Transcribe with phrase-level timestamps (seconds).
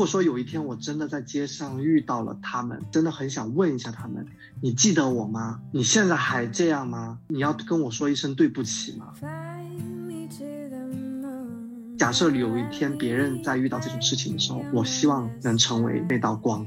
[0.00, 4.24] 如果说有一天我真的在街上遇到了他们，真的很想问一下他们：
[4.62, 5.60] 你记得我吗？
[5.72, 7.18] 你现在还这样吗？
[7.28, 9.12] 你要跟我说一声对不起吗？
[11.98, 16.66] 假设有一天别人在遇到这种事情的时候，我希望能成为那道光。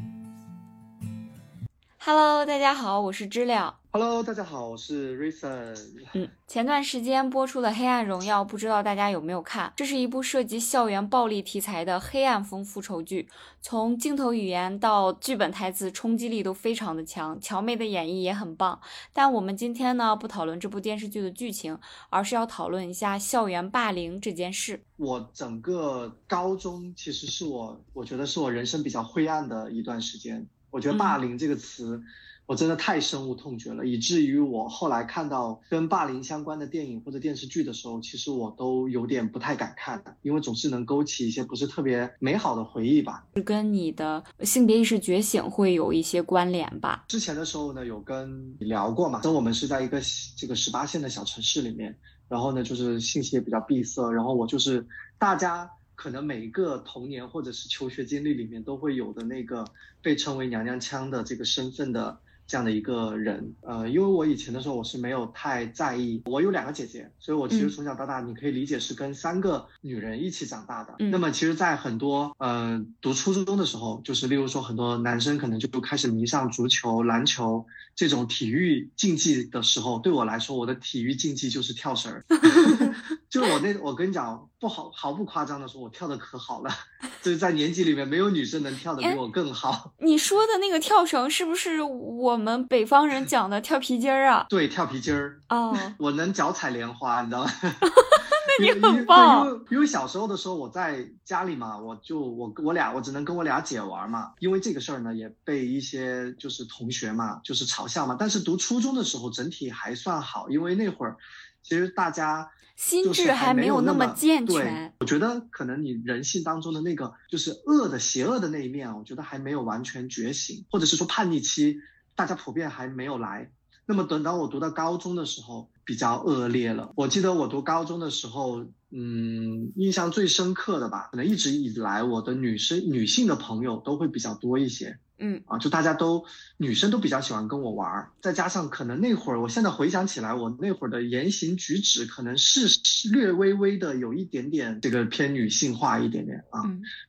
[2.06, 3.80] Hello，大家好，我是知了。
[3.92, 5.74] Hello，大家好，我是 Reason。
[6.12, 9.72] 嗯，前段时间播出的《黑暗荣耀》，不知道大家有没有看？
[9.78, 13.30] 这是一部涉及校园暴力题材的黑暗风复仇剧，
[13.62, 18.82] 从镜头语言到剧本台词，冲击力都非常的强，乔妹的演绎也很棒。
[19.14, 21.80] 但我们今天呢，不讨论这部电视剧的剧情，
[22.10, 24.84] 而是要讨论一下校园霸凌这件事。
[24.98, 30.46] 我整个高中其实是我，我觉得是我人生比较灰暗的一段时间。
[30.74, 32.04] 我觉得“霸凌”这个词。
[32.46, 43.26] 我真的太深恶痛绝了，以至于我后来看到跟霸凌相关的电影或者电视剧的时候，其实我都有点不太敢看的，因为总是能勾起一些不是特别美好的回忆吧。
[43.34, 47.06] 是跟你的性别意识觉醒会有一些关联吧？
[47.08, 49.22] 之前的时候呢，有跟你聊过嘛？
[49.22, 50.02] 跟我们是在一个
[50.36, 54.86] 这个十八线的小城市里面，然后呢，就是信息也比较闭塞，然后我就是
[55.18, 59.66] 大家可能每一个童年或者是求学经历里面都会有的那个
[60.02, 62.20] 被称为娘娘腔的这个身份的。
[62.46, 70.94] 这样的一个人，呃，因为我以前的时候我是没有太在意，我有两个姐姐，所以我其实从小到大，你可以理解是跟三个女人一起长大的。
[71.00, 82.26] 那么其实，在很多呃读初中的时候，就是例如说很多男生可能就开始迷上足球、篮球这种体育竞技的时候，对我来说，我的体育竞技就是跳绳儿。
[83.30, 86.72] 就我那，我跟你讲，不好，毫不夸张的说，我跳的可好了。
[87.22, 89.92] 就是在年级里面，没有女生能跳的比我更好。
[90.00, 94.46] 你说的那个跳绳，是不是我们北方人讲的跳皮筋儿啊？
[94.48, 95.42] 对，跳皮筋儿。
[95.50, 97.52] 哦， 我能脚踩莲花，你知道吗？
[97.62, 99.46] 那你很棒。
[99.46, 104.32] 因为因为小时候的时候，我在家里嘛，我就我我俩，我只能跟我俩姐玩嘛。
[104.40, 108.16] 因为这个事儿呢，也被一些就是同学嘛，就是嘲笑嘛。
[108.18, 111.18] 但是读初中的时候，整体还算好，因为那会儿
[111.62, 112.50] 其实大家。
[112.76, 121.78] 心智还没有那么健全，我觉得可能你人性当中的那个就是恶的、邪恶的那一面，我觉得还没有完全觉醒，或者是说叛逆期，
[122.16, 123.52] 大家普遍还没有来。
[123.86, 126.94] 那么等到我读到高中的时候，比较恶劣了。
[126.96, 134.98] 我记得我读高中的时候，嗯，印象最深刻的吧，可能一直以来我的女生、女性的朋友都会比较多一些。
[135.20, 136.26] 嗯啊，就大家都
[136.58, 142.68] 女生都比较喜欢跟我玩儿，再加上可能那会儿，我现在回想起来，我那会儿的言行举止可能是
[143.12, 146.62] 略微微的有一点点这个偏女性化一点点啊。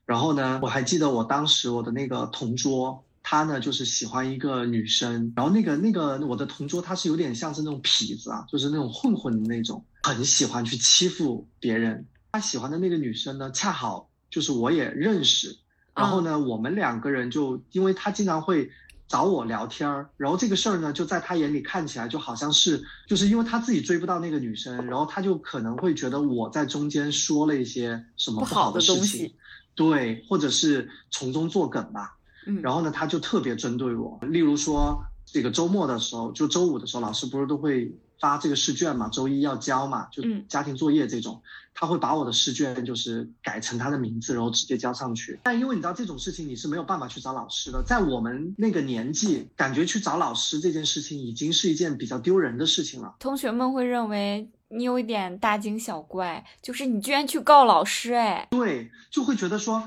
[0.04, 12.06] 然后呢，我还记得我当时我的那个同桌，他呢就是喜欢一个女生，然后那个那个我的同桌他是有点像是那种痞子啊，就是那种混混的那种，很喜欢去欺负别人。
[12.32, 15.56] 他喜欢的那个女生呢，恰好就是我也认识。
[15.94, 18.71] 然后呢，我们两个人就因为他经常会
[19.06, 29.32] 找我聊天儿，然后这个事儿呢，就在他眼里看起来就好像是，就是因为他自己追不到那个女生，然后他就可能会觉得我在中间说了一些什么不好的事情，
[29.75, 32.16] 对，或者是从中作梗吧。
[32.47, 37.94] 嗯，然后呢，他就特别针对我，例如说这个周末的时候，就周五的时候，老师不是都会。
[38.21, 41.43] 发这个试卷嘛，周一要交嘛，就家庭作业这种，
[41.74, 45.38] 他会把我的试卷就是改成他的名字，然后直接交上去。
[45.42, 53.16] 但因为你知道这种事情你是没有办法去找老师的，在我们那个年纪，感觉去找老师这件事情已经是一件比较丢人的事情了。
[53.18, 59.82] 同学们会认为你有一点大惊小怪，就是你居然去告老师，哎，对，就会觉得说。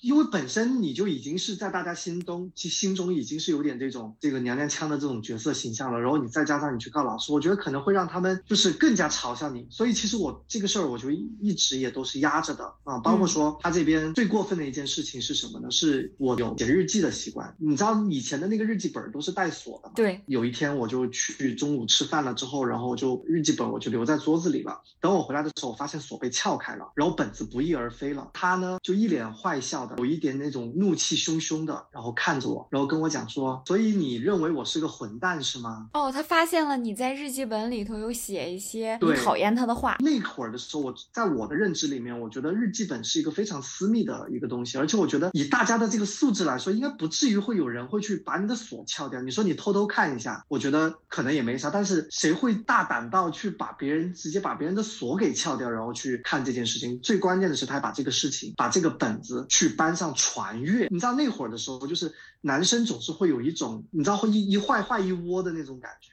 [0.00, 9.66] 因为本身你就已经是在大家心中，其心中已经是有点这种这个娘娘腔的这种角色形象了，然后你再加上你去告老师，我觉得可能会让他们就是更加嘲笑你。
[9.70, 12.98] 所以其实我这个事儿，我就一直也都是压着的啊。
[12.98, 15.70] 包括说他这边最过分的一件事情是什么呢？
[15.70, 17.54] 是我有写日记的习惯。
[17.58, 20.20] 你知道以前的那个日记本都是带锁的嘛，对。
[20.26, 24.80] 有一天我就去中午吃饭了之后，然后就日记本我就留在桌子里了。
[25.00, 28.28] 等我回来的时候，我发现锁被撬开了，然后本子不翼而飞了。
[28.34, 29.60] 他呢就一脸坏。
[29.68, 39.96] 笑的有一点那种怒气汹汹的，然后看着我，然后跟我讲说：“所以你认为我是个混蛋是吗？”哦，他发现了你在日记本里头有写一些你讨厌他的话。
[40.00, 49.20] 那会儿的时候，我在我的认知里面，我觉得日记本是一个非常私密的一个东西，而且我觉得以大家的这个素质来说，应该不至于会有人会去把你的锁撬掉。
[49.20, 56.98] 你说你偷偷看一下，我觉得可能也没啥，但是谁会大胆到去把别人直接把别人的锁给撬掉，然后去看这件事情？
[57.00, 59.44] 最关键的是，他把这个事情，把这个本子。
[59.58, 66.12] 去班上传阅，你知道那会儿的时候，就是男生总是会有一种，你知道会一一坏坏一窝的那种感觉，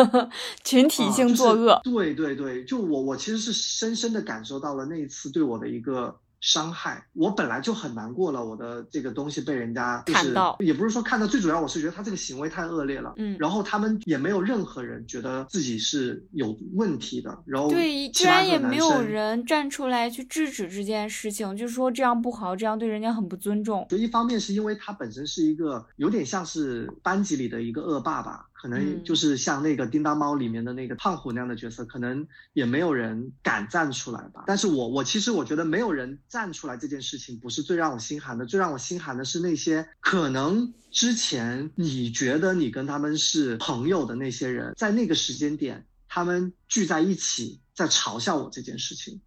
[0.64, 1.78] 群体性作恶。
[1.84, 7.06] 对对对，就我我其实是深深的感受到了那一次对我的一个伤害。
[7.12, 13.14] 我本来就很难过了，我的这个东西被人家就是看到也不是说看到，最主要我是觉得他这个行为太恶劣了。
[13.16, 23.86] 嗯然后他们也没有任何人觉得自己是有问题的，然后对，居然也没有人站出来去制止这件事情，就说这样不好，这样对人家很不尊重。
[23.88, 34.44] 就一方面是因为他本身是一个有点像是班级里的一个恶霸吧，可能嗯就是像那个叮当猫里面的那个胖虎那样的角色，可能也没有人敢站出来吧。
[34.46, 49.18] 但是我我其实我觉得没有人站出来这件事情不是最让我心寒的，最让我心寒的是那些可能之前你觉得你跟他们是朋友的那些人，在那个时间点他们聚在一起在嘲笑我这件事情。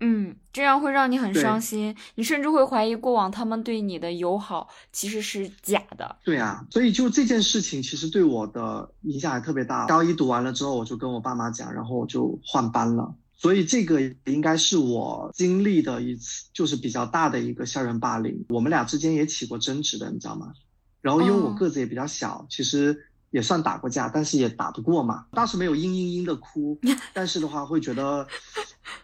[0.00, 6.16] 嗯，这样会让你很伤心，你甚至会怀疑过往他们对你的友好其实是假的。
[6.24, 9.86] 对啊，所以就这件事情其实对我的影响还特别大。
[9.86, 13.14] 高一读完了之后，我就跟我爸妈讲，然后我就换班了。
[13.36, 18.44] 所以这个应该是我经历的一次，就是比较大的一个校园霸凌。
[18.48, 20.52] 我们俩之间也起过争执的，你知道吗？
[21.00, 25.26] 然后因为我哦个子也比较小，其实也算打过架，但是也打不过嘛。
[25.32, 26.78] 当时没有嘤嘤嘤的哭，
[27.14, 28.26] 但是的话会觉得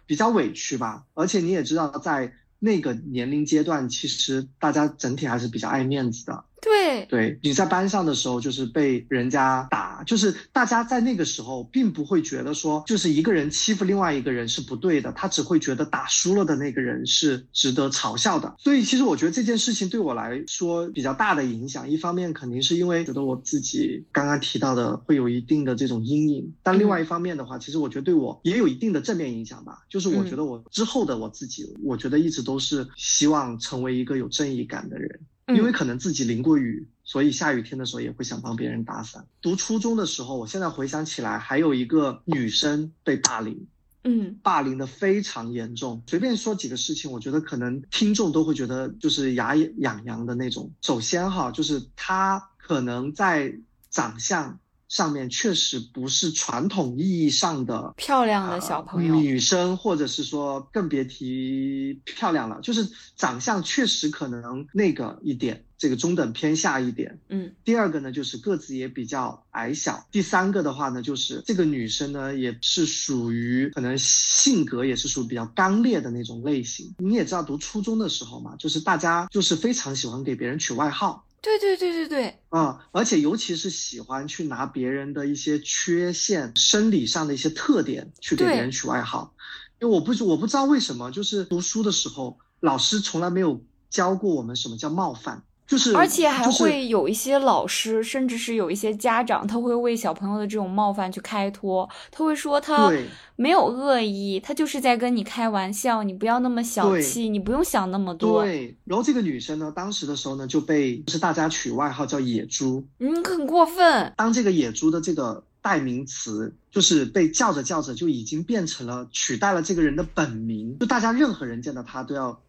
[0.06, 1.05] 比较委屈吧。
[1.14, 6.44] 而且你也知道，在那个年龄阶段，其实大家整体还是比较爱面子的。
[6.61, 18.55] 对，对，你在班上的时候，就是被人家打，就是大家在那个时候并不会觉得说，就是一个人欺负另外一个人是不对的，他只会觉得打输了的那个人是值得嘲笑的。
[18.58, 29.85] 所以其实我觉得这件事情对我来说比较大的影响，一方面肯定是因为觉得我自己刚刚提到的会有一定的这种阴影，但另外一方面的话，其实我觉得对我也有一定的正面影响吧。
[29.88, 35.20] 就是我觉得我之后的我自己，我觉得一直都是希望成为一个有正义感的人。
[35.54, 39.26] 因为嗯可能自己淋过雨，所以下雨天的时候也会想帮别人打伞。
[39.40, 43.66] 读初中的时候，我现在回想起来，还有一个女生被霸凌，
[44.02, 46.02] 嗯霸凌的非常严重。
[46.06, 50.72] 随便说几个事情，我觉得可能听众都会觉得就是牙痒痒的那种。
[50.82, 53.54] 首先哈，就是她可能在
[53.88, 54.58] 长相
[54.88, 67.19] 上面确实不是传统意义上的漂亮的小朋友呃女生，或者是说更别提漂亮了，就是长相确实可能那个一点，这个中等偏下一点。
[67.29, 70.06] 嗯第二个呢，就是个子也比较矮小。
[70.12, 76.94] 第三个的话呢，就是这个女生呢，也是属于可能性格也是属于比较刚烈的那种类型。
[76.99, 81.25] 你也知道，读初中的时候嘛，就是大家就是非常喜欢给别人取外号。
[81.46, 89.32] 对对对对对，啊、而且尤其是喜欢去拿别人的一些缺陷、生理上的一些特点去给别人取外号。
[89.78, 102.93] 因为我不我不知道为什么，就是读书的时候，老师从来没有教过我们什么叫冒犯，就是而且还会有一些老师，甚至是有一些家长，他会为小朋友的这种冒犯去开脱，他会说他
[103.35, 108.45] 没有恶意，他就是在跟你开玩笑，你不要那么小气，你不用想那么多。
[108.45, 108.77] 对。
[108.85, 112.87] 然后这个女生呢，当时的时候呢，就被就是大家取外号叫野猪。
[113.01, 114.13] 嗯，很过分。
[114.17, 122.41] 当这个野猪的这个代名词，就是被叫着叫着就已经变成了取代了这个人的本名，就大家任何人见到他都要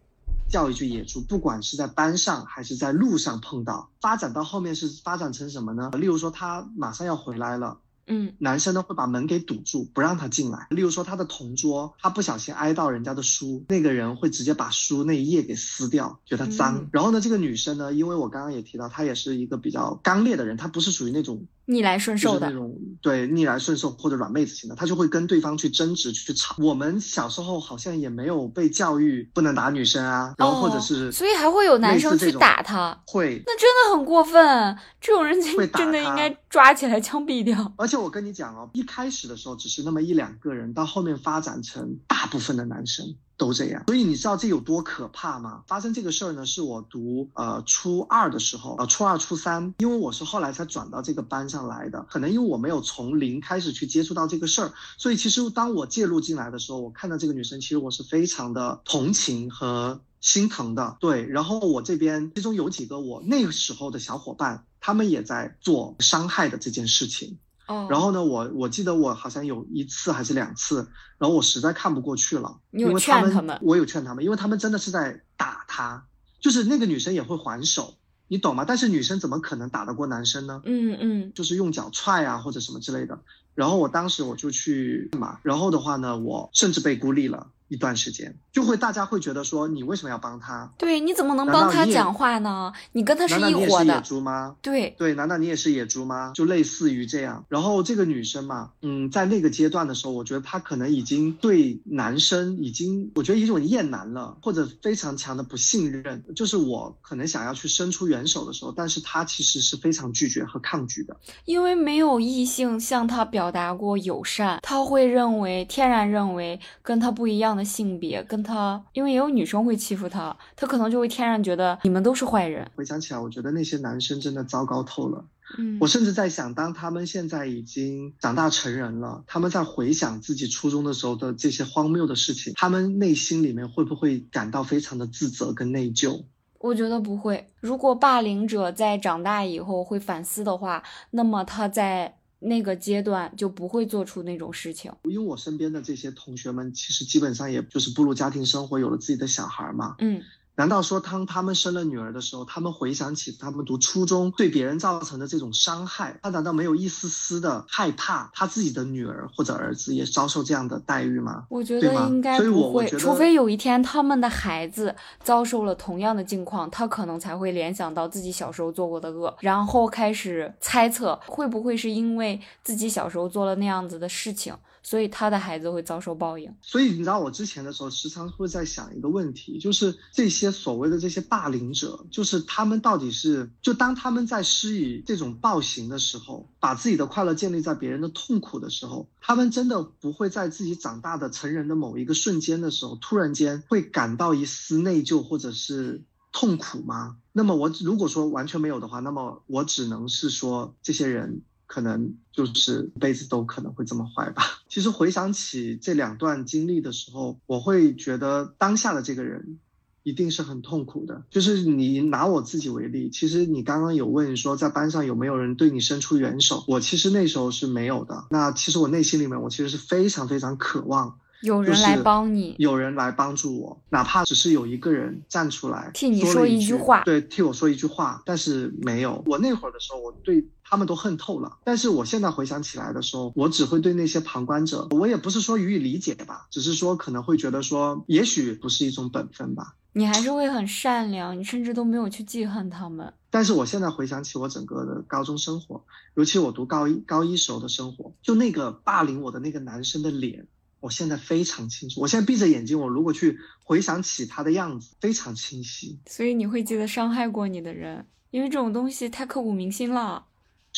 [0.48, 3.90] 叫一句野猪，不管是在班上还是在路上碰到。
[4.00, 5.90] 发展到后面是发展成什么呢？
[5.96, 7.78] 例如说他马上要回来了。
[8.10, 10.66] 嗯男生呢会把门给堵住，不让他进来。
[10.70, 16.78] 例如说他的同桌，他不小心挨到人家的书，那个人会直接把书那一页给撕掉，觉得脏。
[16.78, 22.48] 嗯然后呢，这个女生呢，因为我刚刚也提到，她也是一个比较刚烈的人，她不是属于那种逆来顺受的。
[22.48, 26.56] 那种对逆来顺受或者软妹子型的，他就会跟对方去争执去吵。
[26.58, 33.42] 我们小时候好像也没有被教育不能打女生啊，然后或者是、哦所以还会有男生去打他，会。
[33.46, 34.76] 那真的很过分。
[35.00, 37.72] 这种人会真的应该抓起来枪毙掉。
[37.76, 45.62] 而且我跟你讲哦，一开始的时候只是那么一两个人，到后面发展成大部分的男生都这样，所以你知道这有多可怕吗？
[45.68, 60.96] 发生这个事儿呢，是我读呃初二的时候，呃初二初三，因为我是后来才转到这个班上来的，可能因为我没有从零开始去接触到这个事儿，所以其实当我介入进来的时候，我看到这个女生，其实我是非常的同情和心疼的。
[60.98, 67.38] 对，然后我这边其中有几个我那个时候的小伙伴，他们也在做伤害的这件事情。
[67.68, 76.04] 哦，然后呢，我我记得我好像有一次还是两次，然后我实在看不过去了，你有因为他们他们我有劝他们，因为他们真的是在打他，
[76.40, 77.94] 就是那个女生也会还手，
[78.26, 78.64] 你懂吗？
[78.66, 80.62] 但是女生怎么可能打得过男生呢？
[80.64, 83.18] 嗯嗯就是用脚踹啊或者什么之类的。
[83.54, 87.48] 然后我当时我就去嘛，然后的话呢，我甚至被孤立了。
[87.68, 90.72] 一段时间就会，大家会觉得说你为什么要帮他？
[90.78, 92.72] 对，你怎么能帮他讲话呢？
[92.92, 93.94] 你跟他是一伙的。
[93.94, 94.56] 野猪吗？
[94.62, 96.32] 对对，难道你也是野猪吗？
[96.34, 97.44] 就类似于这样。
[97.48, 106.24] 然后这个女生嘛，嗯，在那个阶段的时候，我觉得她可能已经对男生已经，我觉得一种厌男了，或者非常强的不信任。
[106.34, 117.57] 就是我可能想要去伸出援手的时候，但是她其实是非常拒绝和抗拒的，因为没有异性向她表达过友善，她会认为天然认为跟她不一样。
[117.58, 122.70] 的性别跟他，因为也有女生会欺负他，他可能就会天然觉得你们都是坏人。
[122.76, 125.24] 回想起来，我觉得那些男生真的糟糕透了。
[125.58, 136.22] 嗯，我甚至在想，当他们现在已经长大成人了，他们在回想自己初中的时候的这些荒谬的事情，他们内心里面会不会感到非常的自责跟内疚？
[136.58, 137.48] 我觉得不会。
[137.60, 142.14] 如果霸凌者在长大以后会反思的话，那么他在。
[142.40, 150.22] 那个阶段就不会做出那种事情，因为我身边的这些同学们，其实基本上也就是步入家庭生活，有了自己的小孩嘛，嗯。
[150.58, 161.44] 难道说当他们生了女儿的时候，他们回想起他们读初中对别人造成的这种伤害，他难道没有一丝丝的害怕他自己的女儿或者儿子也遭受这样的待遇吗？
[161.48, 174.52] 我觉得应该不会，除非有一天他们的孩子遭受了同样的境况，他可能才会联想到自己小时候做过的恶，然后开始猜测会不会是因为自己小时候做了那样子的事情。
[174.88, 176.50] 所以他的孩子会遭受报应。
[176.62, 196.02] 所以你知道，我之前的时候时常会在想一个问题，就是这些所谓的这些霸凌者，就是他们到底是就当他们在施以这种暴行的时候，把自己的快乐建立在别人的痛苦的时候，他们真的不会在自己长大的成人的某一个瞬间的时候，突然间会感到一丝内疚或者是
[196.32, 197.18] 痛苦吗？
[197.32, 201.42] 那么我如果说完全没有的话，那么我只能是说这些人。
[201.68, 204.42] 可能就是一辈子都可能会这么坏吧。
[204.68, 209.58] 其实回想起这两段经历的时候，我会觉得当下的这个人
[210.02, 211.22] 一定是很痛苦的。
[211.28, 218.24] 就是你拿我自己为例，其实你刚刚有问说在班上有没有人对你伸出援手，我其实那时候是没有的。
[218.30, 228.22] 那其实我内心里面，我其实是非常非常渴望有人来帮你，有人来帮助我，哪怕只是有一个人站出来替你说一句话，对，替我说一句话。
[228.24, 230.42] 但是没有，我那会儿的时候，我对。
[230.68, 239.74] 他们都恨透了，但是我现在回想起来的时候，我只会对那些旁观者，我也不是说予以理解吧，只是说可能会觉得说，也许不是一种本分吧。
[239.94, 243.12] 你还是会很善良，你甚至都没有去记恨他们。
[243.30, 245.82] 但是我现在回想起我整个的高中生活，
[246.14, 250.46] 尤其我读高一高一时候的生活，就那个霸凌我的那个男生的脸，
[250.80, 252.00] 我现在非常清楚。
[252.02, 255.98] 我现在闭着眼睛，我如果去回想起他的样子，非常清晰。
[256.06, 260.26] 所以你会记得伤害过你的人，因为这种东西太刻骨铭心了。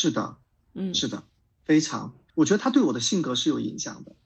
[0.01, 0.39] 是的，
[0.73, 1.25] 嗯，是的，
[1.67, 4.17] 非常，我觉得他对我的性格是有影响的，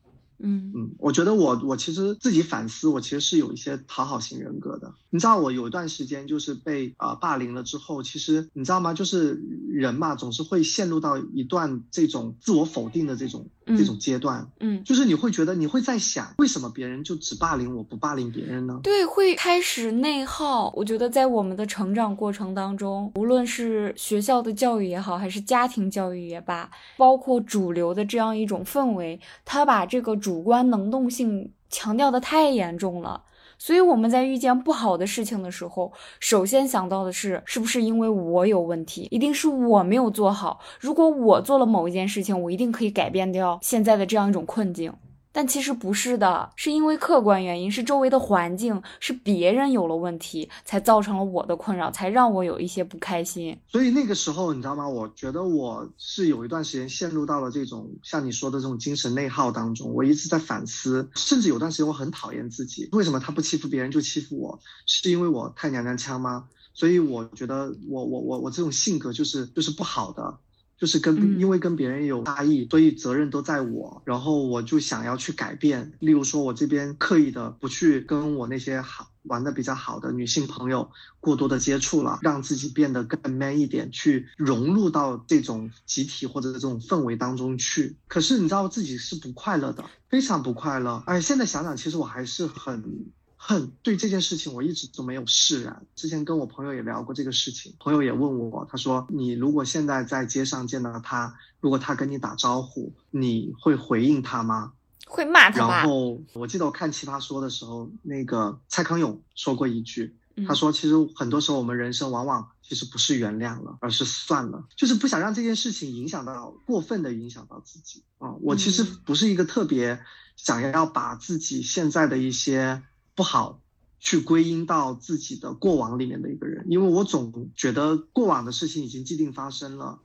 [0.45, 4.93] 嗯嗯，我觉得我我其实自己反思，我其实是有一些讨好型人格的。
[5.11, 8.95] 你知道，我有一段时间就是被啊霸凌了之后，其实你知道吗？
[8.95, 9.41] 就是
[9.73, 13.49] 人嘛，总是会陷入到一段这种自我否定的这种。
[13.67, 18.79] 这种阶段，嗯，就是你会觉得，你会在想，为什么别人就只霸凌我不霸凌别人呢？
[18.83, 20.71] 对，会开始内耗。
[20.77, 33.23] 我觉得在我们的成长过程当中，无论是学校的教育也好，还是家庭教育也罢，包括主流的这样一种氛围，他把这个主主观能动性强调的太严重了。
[33.57, 39.07] 所以我们在遇见不好的事情的时候，首先想到的是，是不是因为我有问题？
[39.13, 40.59] 一定是我没有做好。
[40.81, 44.93] 如果我做了某一件事情，我一定可以改变掉现在的这样一种困境。
[45.37, 53.59] 但其实不是的，是因为客观原因，是周围的环境，是别人有了问题，才造成了我的困扰，才让我有一些不开心。
[53.67, 54.89] 所以那个时候，你知道吗？
[54.89, 59.93] 我觉得我是有一段时间陷入到了这种像你说的这种精神内耗当中。
[59.93, 64.61] 我一直在反思，甚至有段时间我很讨厌自己，为什么他不欺负别人就欺负我？
[64.87, 66.45] 是因为我太娘娘腔吗？
[66.77, 70.39] 所以我觉得我我我我这种性格就是就是不好的。
[70.85, 75.95] 就是跟因为跟别人有差异，所以责任都在我，然后我就想要去改变。
[75.99, 87.97] 例如说，我这边刻意的不去跟我那些好玩的比较好的女性朋友过多的接触了，让自己变得更 man 一点，去融入到这种集体或者这种氛围当中去。
[88.07, 91.03] 可是你知道自己是不快乐的，非常不快乐。
[91.07, 93.07] 哎，现在想想，其实我还是很。
[93.47, 95.85] 恨对这件事情我一直都没有释然。
[95.95, 104.73] 之前跟我朋友也聊过这个事情，朋友也问我，他说：“你如果现在在街上见到他，如果他跟你打招呼，你会回应他吗？”
[105.07, 110.17] 会骂他然后我记得我看《奇葩说》的时候，那个蔡康永说过一句，
[110.49, 118.33] 他说，其实很多时候我们人生往往其实不是原谅了，而是算了，就是不想让这件事情影响到过分的影响到自己啊。
[118.41, 120.01] 我其实不是一个特别
[120.35, 122.83] 想要把自己现在的一些
[123.15, 123.61] 不好
[124.01, 130.01] 去归因到自己的过往里面的一个人，因为我总觉得过往的事情已经既定发生了。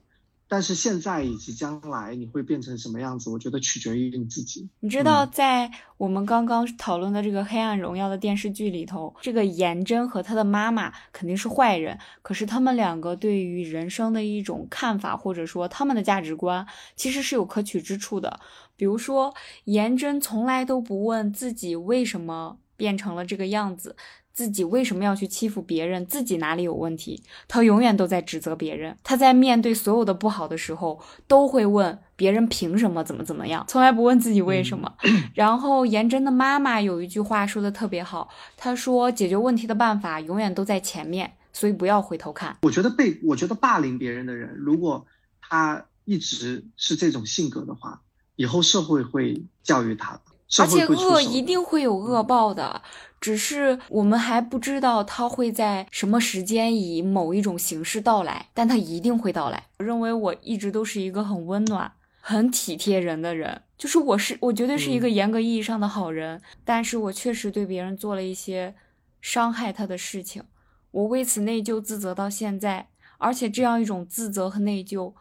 [0.52, 3.30] 但是现在以及将来你会变成什么样子？
[3.30, 4.68] 我觉得取决于你自己。
[4.80, 18.40] 你知道，在我们刚刚讨论的这个《黑暗荣耀》的电视剧里头，这个颜真和他的妈妈肯定是坏人，可是他们两个对于人生的一种看法，或者说他们的价值观，其实是有可取之处的。
[18.74, 19.32] 比如说，
[19.66, 23.94] 颜真从来都不问自己为什么变成了这个样子。
[24.32, 26.06] 自己为什么要去欺负别人？
[26.06, 27.22] 自己哪里有问题？
[27.46, 28.96] 他永远都在指责别人。
[29.02, 34.90] 他在面对所有的不好的时候，都会问别人凭什么怎么怎么样，从来不问自己为什么。
[35.34, 42.56] 然后颜真的妈妈有一句话说的特别好，她说解决问题的办法永远都在前面，所以不要回头看。
[42.62, 45.04] 我觉得被我觉得霸凌别人的人，如果
[45.42, 48.00] 他一直是这种性格的话，
[48.36, 50.22] 以后社会会教育他的。
[50.58, 52.82] 而且恶一定会有恶报的，
[53.20, 59.68] 只是我们还不知道它会在什么时间以某一种形式到来，但它一定会到来。
[59.78, 68.74] 我认为我一直都是一个很温暖、很体贴人的人，就是我是我绝对是一个严格意义上的好人，但是我确实对别人做了一些
[69.20, 70.42] 伤害他的事情，
[70.90, 72.88] 我为此内疚自责到现在，
[73.18, 75.12] 而且这样一种自责和内疚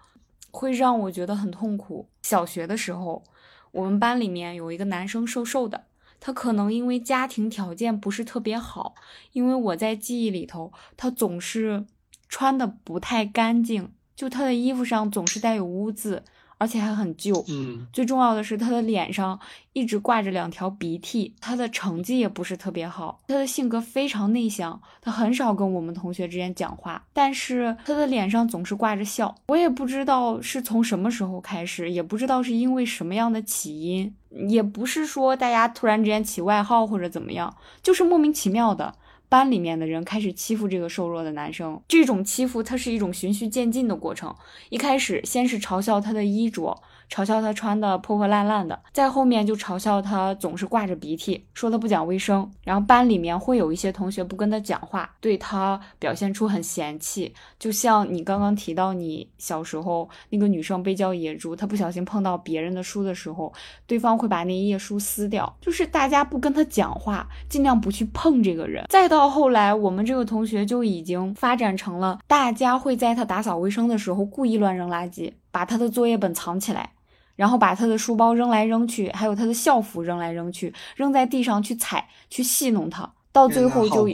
[0.50, 2.08] 会让我觉得很痛苦。
[2.24, 3.24] 小学的时候。
[3.72, 5.86] 我们班里面有一个男生瘦瘦的，
[6.20, 8.96] 他可能因为家庭条件不是特别好，
[9.34, 11.86] 因为我在记忆里头，他总是
[12.28, 16.24] 穿的不太干净，就他的衣服上总是带有污渍。
[16.60, 19.40] 而且还很旧，嗯，最重要的是他的脸上
[19.72, 34.14] 一直挂着两条鼻涕，他的成绩也不是特别好，他的性格非常内向，他很少跟我们同学之间讲话，但是他的脸上总是挂着笑，我也不知道是从什么时候开始，也不知道是因为什么样的起因，
[34.50, 38.94] 也不是说大家突然之间起外号或者怎么样，就是莫名其妙的。
[39.30, 44.36] 班里面的人开始欺负这个瘦弱的男生，这种欺负它是一种循序渐进的过程。
[44.70, 46.82] 一开始先是嘲笑他的衣着。
[47.10, 52.50] 嘲笑他穿的破破烂烂的，在后面就嘲笑他总是挂着鼻涕，说他不讲卫生。
[52.64, 57.34] 然后班里面会有一些同学不跟他讲话，对他表现出很嫌弃。
[57.58, 63.52] 就像你刚刚提到，你小时候那个女生被叫野猪，她不小心碰到别人的书的时候，
[63.88, 65.52] 对方会把那一页书撕掉。
[65.60, 68.86] 就是大家不跟他讲话，尽量不去碰这个人。
[68.88, 76.92] 再到后来，我们这个同学就已经发展成了，大家会在他打扫卫生的时候故意乱扔垃圾，把他的作业本藏起来。
[77.40, 84.06] 然后把他的书包扔来扔去，还有他的校服扔来扔去，扔在地上去踩，去戏弄他，到最后就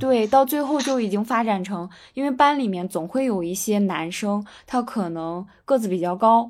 [0.00, 6.48] 对，到最后就已经发展成，因为班里面总会有一些男生，他可能个子比较高，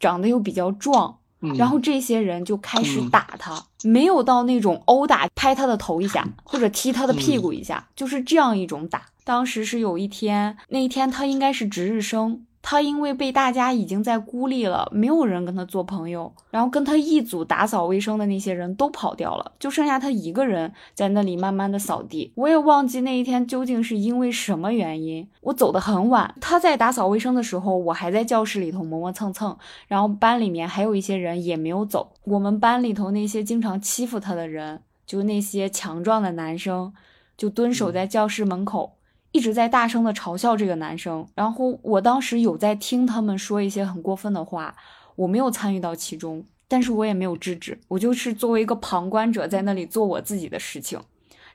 [0.00, 1.18] 长得又比较壮，
[1.58, 9.02] 然后这些人就开始打他，没有到那种殴打，拍他的头一下或者踢他的屁股一下，就是这样一种打。
[9.22, 12.46] 当时是有一天，那一天他应该是值日生。
[12.60, 22.32] 他因为被大家已经在孤立了，没有人跟他做朋友，然后跟他一组打扫卫生的那些人都跑掉了，就剩下他一个人在那里慢慢的扫地。
[22.34, 26.34] 我也忘记那一天究竟是因为什么原因，我走得很晚。
[26.40, 32.12] 他在打扫卫生的时候，我还在教室里头磨磨蹭蹭，然后班里面还有一些人也没有走。
[32.24, 36.92] 我们班里头那些经常欺负他的人，就那些强壮的男生，
[37.36, 38.97] 就蹲守在教室门口。
[39.32, 44.74] 一直在大声的嘲笑这个男生，然后我当时有在听他们说一些很过分的话，
[45.16, 51.00] 我没有参与到其中，但是我也没有制止，我就是作为一个旁观者在那里做我自己的事情。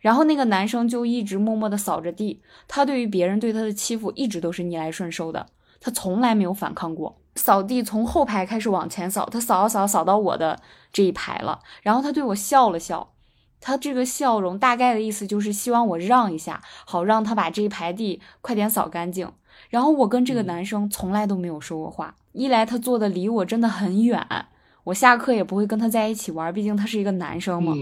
[0.02, 5.48] 然后那个男生就一直默默的扫着地，他对于别人对他的欺负一直都是逆来顺受的，
[5.80, 7.18] 他从来没有反抗过。
[7.36, 10.60] 扫地从后排开始往前扫，他扫扫扫到我的
[10.92, 13.13] 这一排了，然后他对我笑了笑。
[13.66, 19.32] 他这个笑容大概的意思就是希望我让一下，好让他把这一排地快点扫干净。
[19.70, 24.22] 然后我跟这个男生从来都没有说过话，一来他坐的离我真的很远，
[24.84, 27.74] 我下课也不会跟他在一起玩，毕竟他是一个男生嘛。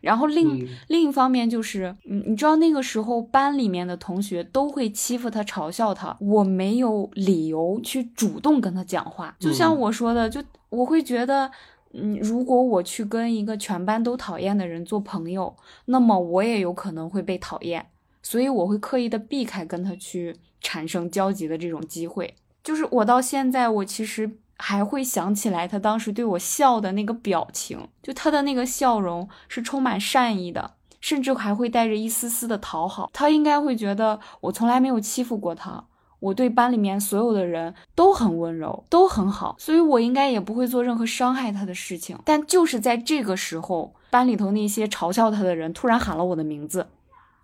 [0.00, 9.36] 然后另另一方面就是，嗯，你知道那个时候班里面的同学都会欺负他、嘲笑他，我没有理由去主动跟他讲话。
[9.38, 11.50] 就像我说的，就我会觉得。
[11.92, 17.86] 嗯，如果我去跟一个全班都讨厌的人做朋友，那么我也有可能会被讨厌，
[18.22, 22.34] 所以我会刻意的避开跟他去产生交集的这种机会。
[22.62, 33.08] 就是我到现在，我其实还会想起来他当时对我笑的那个表情，就他的那个笑容是充满善意的，甚至还会带着一丝丝的讨好。
[33.14, 35.82] 他应该会觉得我从来没有欺负过他，
[36.20, 42.18] 我对班里面所有的人都很温柔，都很好，所以我应该也不会做任何伤害他的事情。
[42.24, 46.86] 但就是在这个时候，班里头那些嘲笑他的人突然喊了我的名字，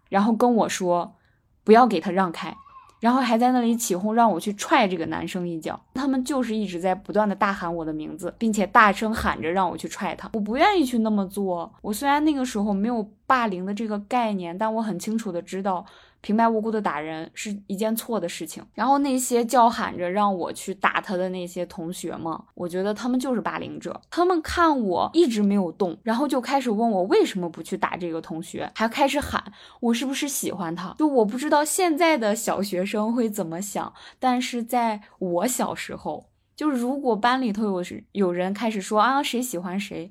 [0.09, 1.15] 然后跟我说
[1.63, 2.57] 不要给他让开。
[3.01, 5.79] 然后还在那里起哄，让我去踹这个男生一脚。
[5.93, 10.31] 他们就是一直在不断的大喊我的名字，并且大声喊着让我去踹他。
[10.33, 11.71] 我不愿意去那么做。
[11.83, 15.85] 我虽然那个时候没有霸凌的这个概念，但我很清楚的知道。
[16.25, 18.65] 平白无故的打人是一件错的事情。
[18.73, 24.01] 然后那些叫喊着让我去打他的那些同学们，我觉得他们就是霸凌者。
[24.09, 29.45] 他们看我一直没有动，然后就开始问我为什么不去打这个同学，还开始喊
[29.81, 30.95] 我是不是喜欢他。
[30.97, 36.25] 就我不知道现在的小学生会怎么想，但是在我小时候。
[36.57, 40.09] 就是如果班里头有是有人开始说啊谁喜欢谁，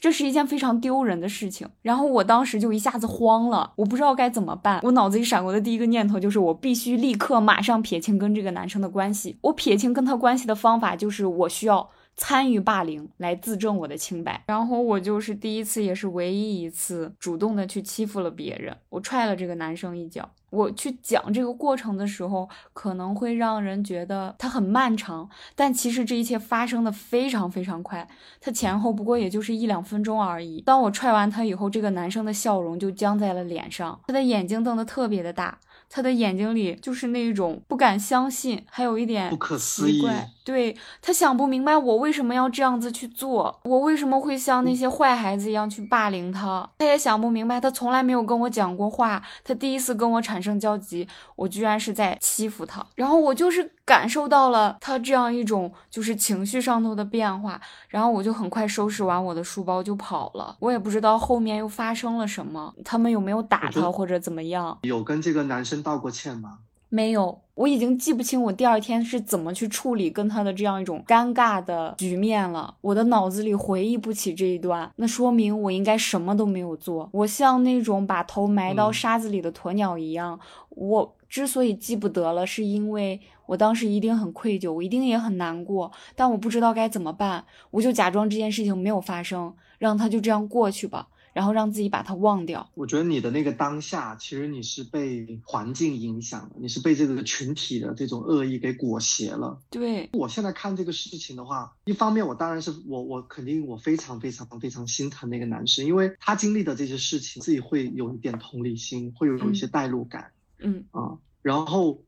[0.00, 1.68] 这是一件非常丢人的事情。
[1.82, 4.80] 然后我当时就一下子慌了，我不知道该怎么办。
[4.82, 9.36] 我脑子里闪过的第一个念头就是我必须立刻马上撇清跟这个男生的关系。
[9.42, 14.42] 我撇清跟他关系的方法就是我需要参与霸凌来自证我的清白。
[14.46, 20.28] 然后我就是第一次也是唯一一次主动的去欺负了别人，我踹了这个男生一脚。
[20.50, 28.06] 我去讲这个过程的时候，可能会让人觉得它很漫长，但其实这一切发生的非常非常快，
[28.38, 30.60] 它前后不过也就是一两分钟而已。
[30.60, 35.58] 当我踹完他以后，这个男生的笑容就僵在了脸上，他的眼睛瞪得特别的大。
[35.94, 40.02] 他的眼睛里就是那种不敢相信，还有一点不可思议。
[40.44, 46.68] 对他想不明白我为什么要这样子去做，我为什么会像那些坏孩子一样去霸凌他。
[46.78, 52.84] 他也想不明白，他从来没有跟我讲过话，他第一次跟我产生交集，我居然是在欺负他。
[52.96, 53.70] 然后我就是。
[53.84, 60.56] 感受到了他这样一种就是情绪上头的变化，然后我就很快收拾完我的书包就跑了。
[60.60, 64.78] 我也不知道后面又发生了什么，他们有没有打他或者怎么样？
[64.82, 66.60] 有跟这个男生道过歉吗？
[66.88, 72.74] 没有，我已经记不清我第二天是怎么去处理跟他的这样一种尴尬的局面了。
[72.82, 77.08] 我的脑子里回忆不起这一段，那说明我应该什么都没有做。
[77.12, 80.38] 我像那种把头埋到沙子里的鸵鸟一样。
[80.68, 83.20] 我之所以记不得了，是因为。
[83.46, 92.68] 我当时一定很愧疚，我一定也很难过，但我不知道该怎么办，我就假装这件事情没有发生，让它就这样过去吧，然后让自己把它忘掉。
[92.74, 99.60] 我觉得你的那个当下，其实你是被环境影响了，你是被这个群体的这种恶意给裹挟了。
[99.70, 110.32] 对我现在看这个事情的话，一方面我当然是我我肯定我非常非常非常心疼那个男生，因为他经历的这些事情，自己会有一点同理心，会有有一些代入感。
[110.58, 112.02] 嗯啊，然后。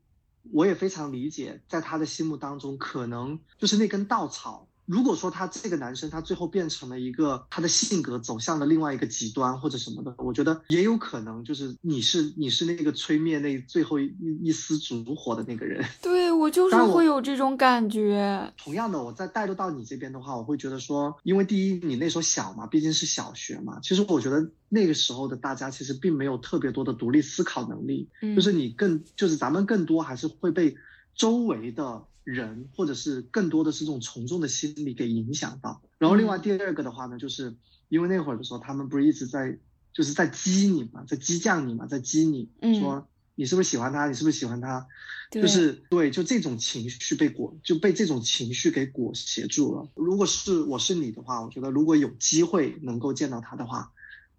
[0.51, 4.67] 我也非常理解，在他的心目当中，可能就是那根稻草。
[4.85, 15.83] 如果说他这个男生他最后变成了一个他的性格走向了另外一个极端或者什么的，我觉得也有可能就是你是你是那个吹灭那最后一一丝烛火的那个人。
[16.01, 18.53] 对我就是会有这种感觉。
[18.57, 30.75] 同样的，我再带入到你这边的话，我会觉得说，因为第一你那时候小嘛，毕竟是小学嘛，其实我觉得那个时候的大家其实并没有特别多的独立思考能力，就是你更就是咱们更多还是会被
[31.15, 32.03] 周围的。
[32.25, 35.81] 人，或者是更多的是这种从众的心理给影响到。
[35.97, 37.55] 然后另外第二个的话呢，就是
[37.87, 39.57] 因为那会儿的时候，他们不是一直在
[39.93, 42.49] 就是在激你嘛，在激将你嘛，在激你，
[42.81, 44.85] 说你是不是喜欢他，你是不是喜欢他，
[45.31, 49.87] 就是对，就这种情绪被裹就被这种情绪给裹挟住了。
[49.95, 53.91] 如果是我是你的话，我觉得如果有机会能够见到他的话。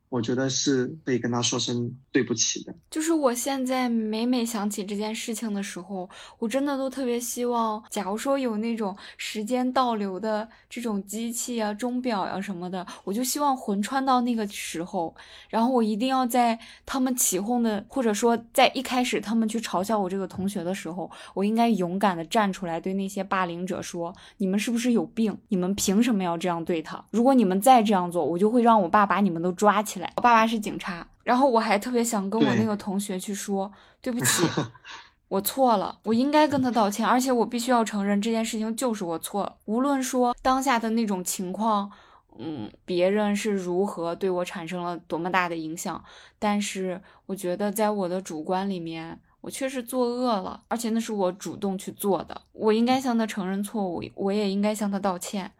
[0.08, 2.74] 我觉得是可以跟他说声对不起的。
[2.90, 15.14] 就是我现在每每想起这件事情的时候，我真的都特别希望，假如说有那种时间倒流的这种机器啊、钟表呀什么的，我就希望魂穿到那个时候，
[15.48, 25.36] 然后我一定要在他们起哄的，或者说在一开始他们去嘲笑我这个同学的时候，我应该勇敢的站出来，对那些霸凌者说：“你们是不是有病？
[25.48, 27.04] 你们凭什么要这样对他？
[27.10, 34.44] 如果你们再这样做，我就会让我爸把你们都抓起。”我爸爸是警察，然后我还特别想跟我那个同学去说对不起，
[35.28, 39.56] 我错了，我应该跟他道歉，而且我必须要承认这件事情就是我错了。
[39.64, 41.90] 无论说当下的那种情况，
[42.38, 46.04] 嗯，别人是如何对我产生了多么大的影响，
[46.38, 55.50] 但是我觉得在我的主观里面，我确实作恶了，而且那是我主动去做的，我应该向他承认错误，我也应该向他道歉，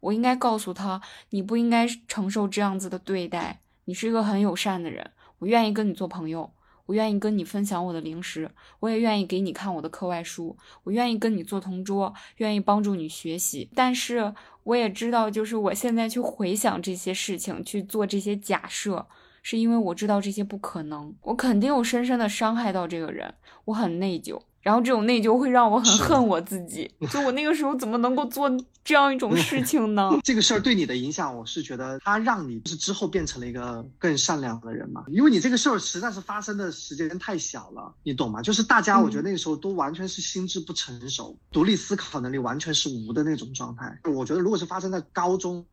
[0.00, 3.60] 我应该告诉他，你不应该承受这样子的对待。
[3.86, 6.50] 你是一个很友善的人，我愿意跟你做朋友，
[6.86, 13.68] 我愿意跟你分享我的零食，我也愿意给你看我的课外书，我愿意跟你做同桌，愿意帮助你学习。
[13.74, 19.06] 但是我也知道，就是我现在去回想这些事情，去做这些假设，
[19.42, 23.34] 是因为我知道这些不可能，我肯定有深深的伤害到这个人，
[23.66, 24.40] 我很内疚。
[24.64, 28.50] 然后这种内疚会让我很恨我自己，就我那个时候怎么能够做
[28.82, 30.10] 这样一种事情呢？
[30.24, 35.04] 这个事儿对你的影响，我是觉得它让你是之后变成了一个更善良的人嘛。
[35.08, 38.40] 因为你这个事儿实在是发生的时间太小了，你懂吗？
[38.40, 43.98] 就是大家，我觉得那个时候都完全是心智不成熟，独立思考能力完全是无的那种状态。
[44.04, 45.66] 我觉得如果是发生在高中、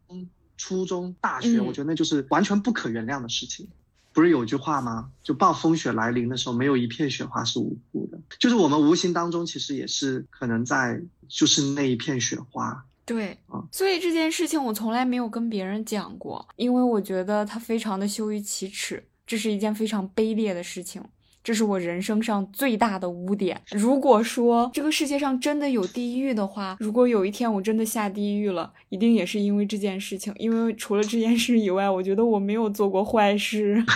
[0.57, 3.67] 初中、大学，我觉得那就是完全不可原谅的事情。
[4.13, 5.09] 不是有句话吗？
[5.23, 8.19] 就暴风雪来临的时候，没有一片雪花是无辜的。
[8.39, 12.85] 就是我们无形当中，其实也是可能在，就是那一片雪花。
[13.05, 13.37] 对，
[13.71, 21.03] 所以这件事情我从来没有跟别人讲过，因为我觉得它非常的羞于启齿，这是一件非常卑劣的事情。
[21.43, 23.59] 这是我人生上最大的污点。
[23.71, 30.33] 如果说这个世界上真的有地狱的话，如果有一天我真的下地狱了，一定也是因为这件事情。
[30.37, 33.83] 因为除了这件事以外，我觉得我没有做过坏事。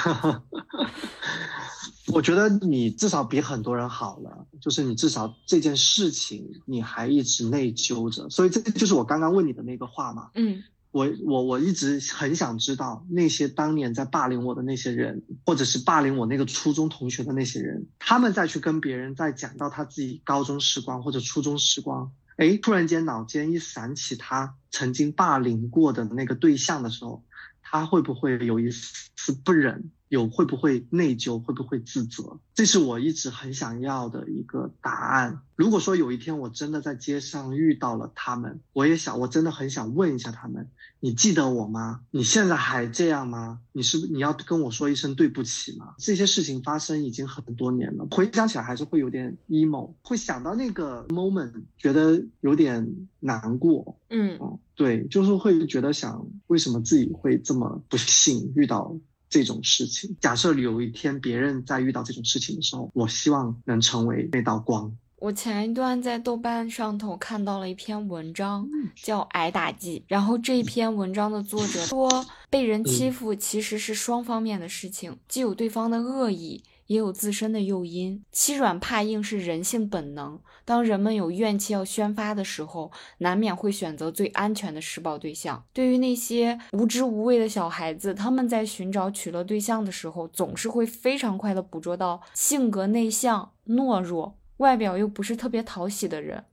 [2.13, 8.29] 我觉得你至少比很多人好了，就是你至少这件事情你还一直内疚着。
[8.29, 10.29] 所以这就是我刚刚问你的那个话嘛。
[10.36, 10.63] 嗯。
[10.95, 27.25] 我我我一直很想知道那些当年在霸凌我的那些人，或者是霸凌我那个初中同学的那些人，他们再去跟别人再讲到他自己高中时光或者初中时光，哎，突然间脑间一闪起他曾经霸凌过的那个对象的时候，
[27.62, 29.91] 他会不会有一丝不忍？
[30.15, 32.39] 有会不会内疚，会不会自责？
[32.54, 35.41] 这是我一直很想要的一个答案。
[35.58, 40.69] 如果说有一天我真的在街上遇到了他们，我也想，我真的很想问一下他们：
[41.01, 41.99] 你记得我吗？
[42.12, 43.60] 你现在还这样吗？
[43.73, 45.95] 你是你要跟我说一声对不起吗？
[45.97, 53.97] 这些事情发生已经很多年了，回想起来还是会有点 emo，会想到那个 moment，觉得有点难过。
[54.10, 54.39] 嗯，
[54.75, 58.97] 对，就是会觉得想，为什么自己会这么不幸遇到？
[59.29, 64.95] 这种事情，假设有一天别人在遇到这种事情的时候，我希望能成为那道光。
[65.17, 76.61] 我前一段在豆瓣上头看到了一篇文章，叫《挨打记》，然后这篇文章的作者说，被人欺负其实是双方面的事情，既有对方的恶意。
[76.88, 80.39] 也有自身的诱因，欺软怕硬是人性本能。
[80.63, 85.63] 当人们有怨气要宣发的时候，难免会选择最安全的施暴对象。
[85.74, 96.45] 对于那些无知无畏的小孩子，他们在寻找取乐对象的时候，总是会非常快的捕捉到性格内向、懦弱、外表又不是特别讨喜的人。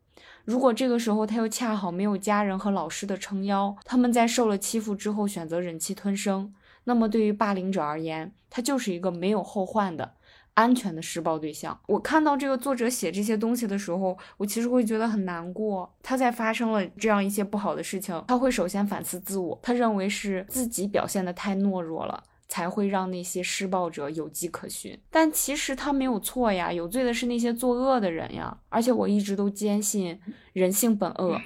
[0.45, 6.53] 如果这个时候他又恰好没有家人和老师的撑腰，他们在受了欺负之后选择忍气吞声，
[6.85, 10.15] 那么对于霸凌者而言，他就是一个没有后患的。
[10.55, 11.79] 安全的施暴对象。
[11.87, 15.91] 我看到这个作者写这些东西的时候，我其实会觉得很难过。
[16.03, 19.59] 他在发生了这样一些不好的事情，他会首先反思自我。
[19.63, 24.99] 他认为是自己表现的太懦弱了，才会让那些施暴者有迹可循。
[25.11, 28.57] 但其实他没有错呀，有罪的是那些作恶的人呀。
[28.69, 30.21] 而且我一直都坚信
[30.53, 31.41] 人性本恶。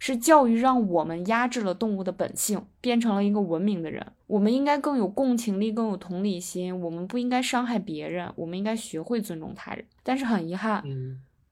[0.00, 4.04] 是教育让我们压制了动物的本性，变成了一个文明的人。
[4.26, 6.80] 我们应该更有共情力，更有同理心。
[6.80, 9.84] 我们不应该伤害别人，我们应该学会尊重他人。
[10.02, 10.82] 但是很遗憾，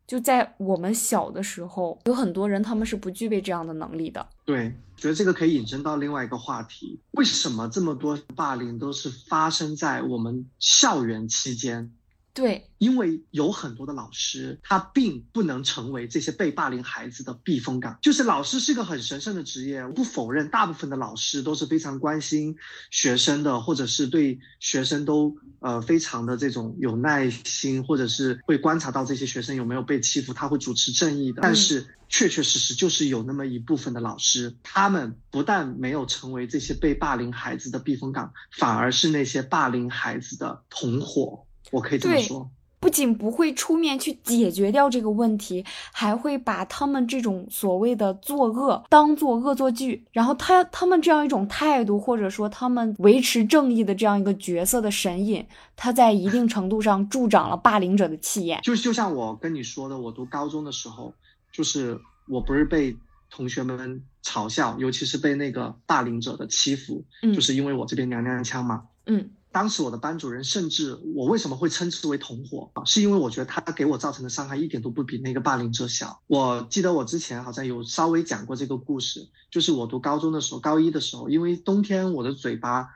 [0.06, 4.26] 就在我们小的时候，有很多人他们是不具备这样的能力的。
[4.46, 11.92] 对，觉得这个可以引申到另外一个话题：为什么这么多霸凌都是发生在我们校园期间？
[12.38, 17.98] 对，因为有很多的老师，他并不能成为这些被霸凌孩子的避风港。
[18.00, 22.54] 就是老师是个很神圣的职业，不否认，大部分的老师都是非常关心
[22.92, 31.42] 学生的，或者是对学生都呃非常的这种有耐心，或者是会观察到这些学生有没有被欺负，他会主持正义的。
[31.42, 41.44] 但是确确实实就是有那么一部分的老师，他们不但没有成为这些被霸凌孩子的避风港，反而是那些霸凌孩子的同伙。
[41.70, 42.50] 我可以这么说，
[42.80, 58.60] 不仅不会出面去解决掉这个问题，还会把他们这种所谓的作恶当做恶作剧，然后他他们这样一种态度，或者说他们维持正义的这样一个角色的神隐，他在一定程度上助长了霸凌者的气焰。
[58.62, 61.12] 就就像我跟你说的，我读高中的时候，
[61.52, 62.96] 就是我不是被
[63.28, 67.04] 同学们嘲笑，尤其是被那个霸凌者的欺负，
[67.34, 69.30] 就是因为我这边娘娘腔嘛，嗯。
[69.50, 72.84] 当时我的班主任甚至我为什么会称之为同伙啊？
[72.84, 76.20] 是因为我觉得他给我造成的伤害一点都不比那个霸凌者小。
[76.26, 82.88] 我记得我之前好像有稍微讲过这个故事，就是我读高中的时候，高一的时候，因为冬天我的嘴巴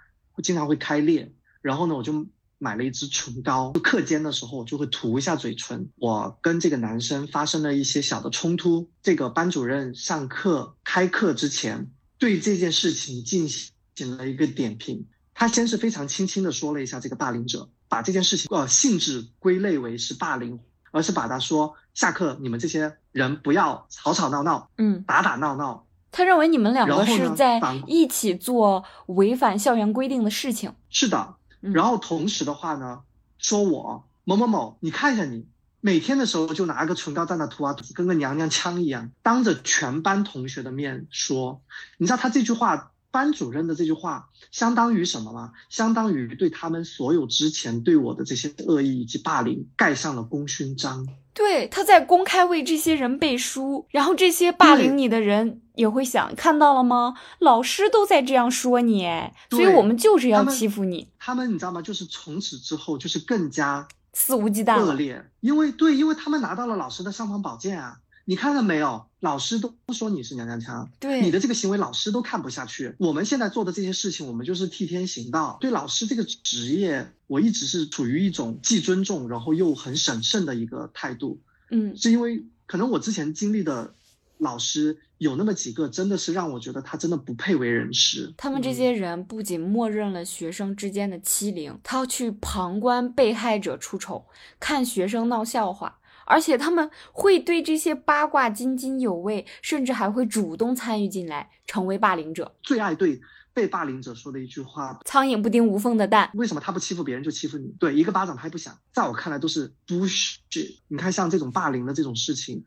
[0.43, 2.27] 经常会开裂，然后呢，我就
[2.59, 5.89] 买了一支唇膏，课间的时候我就会涂一下嘴唇。
[5.97, 15.07] 我跟这个男生发生了一些小的冲突，这个班主任上课开课之前对这件事情进行了一个点评。
[15.35, 25.87] 他先是非常轻轻的说了一下这个霸凌者，把这件事情呃性质归类为是霸凌，而是把他说下课你们这些人不要吵吵闹闹，嗯，打打闹闹。
[26.11, 30.75] 他认为你们两个是在一起做违反校园规定的事情。
[30.91, 33.01] 是的，嗯然后同时的话呢，
[33.39, 35.47] 说我某某某，你看一下你，
[35.81, 41.63] 每天的时候就拿个唇膏在那涂啊涂，跟个娘娘腔一样，当着全班同学的面说，
[41.97, 45.53] 你知道他这句话，班主任的这句话，相当于什么吗？
[45.69, 51.07] 相当于对他们所有之前对我的这些恶意以及霸凌盖上了功勋章。
[51.35, 57.15] 对，他在公开为这些人背书，然后这些霸凌你的人也会想，看到了吗？
[57.39, 61.81] 老师都在这样说你，哎，所以我们就是要欺负你，他们你知道吗？
[61.81, 64.87] 就是从此之后就是更加肆无忌惮了。
[64.87, 67.97] 恶劣，因为对，因为他们拿到了老师的尚方宝剑啊！
[68.25, 69.07] 你看到没有？
[69.21, 72.93] 老师都说你是娘娘腔，对，你的这个行为老师都看不下去。
[72.99, 75.59] 我们现在做的这些事情，我们就是替天行道。
[75.61, 83.95] 对老师这个职业，我一直是处于一种既尊重，然后又很审慎的一个态度，嗯是因为可能我之前经历的
[84.39, 88.35] 老师有那么几个，真的是让我觉得他真的不配为人师。
[88.37, 94.27] 他们这嗯些人不仅默认了学生之间的欺凌，他要去旁观被害者出丑，
[94.59, 102.55] 看学生闹笑话，而且他们会对这些八卦津津有味，甚至还会主动参与进来，成为霸凌者。
[102.63, 103.21] 最爱对
[103.55, 106.31] 被霸凌者说的一句话苍蝇不叮无缝的蛋。
[106.35, 107.69] 为什么他不欺负别人就欺负你？
[107.79, 110.79] 对，一个巴掌拍不响，在我看来都是 bullshit。
[110.89, 112.65] 你看，像这种霸凌的这种事情，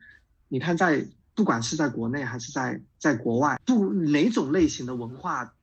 [0.47, 5.53] 你看在不管是在国内还是在在国外，不哪种类型的文化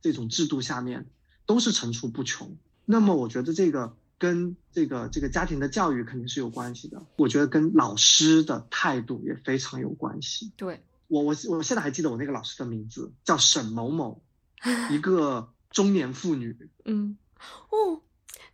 [0.00, 1.06] 这种制度下面，
[1.44, 2.56] 都是层出不穷。
[2.84, 10.52] 那么我觉得这个跟这个这个家庭的教育肯定是有关系的，我觉得跟老师的态度也非常有关系。
[10.56, 14.22] 对，我我我现在还记得我那个老师的名字叫沈某某，
[14.92, 16.56] 一个中年妇女。
[16.86, 17.18] 嗯，
[17.70, 18.00] 哦，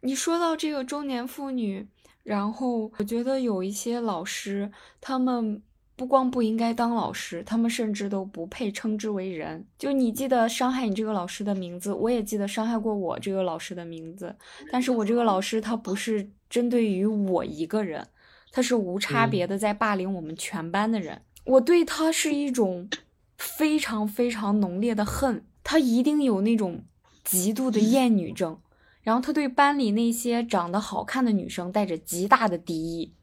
[0.01, 1.87] 你说到这个中年妇女，
[2.23, 5.63] 然后我觉得有一些老师，他们
[5.99, 9.67] 不光不应该当老师，他们甚至都不配称之为人。
[9.77, 14.37] 就你记得伤害你这个老师的名字，我也记得伤害过我这个老师的名字，
[14.71, 18.07] 但是我这个老师他不是针对于我一个人，
[18.53, 21.21] 他是无差别的在霸凌我们全班的人。
[21.45, 22.89] 我对他是一种
[23.37, 26.85] 非常非常浓烈的恨，他一定有那种
[27.25, 28.61] 极度的厌女症，
[29.03, 33.15] 然后他对班里那些长得好看的女生带着极大的敌意，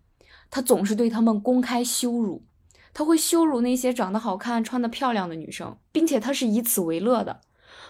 [0.51, 2.43] 他总是对他们公开羞辱，
[2.95, 7.41] 他会羞辱那些长得好看、穿得漂亮的女生，并且他是以此为乐的。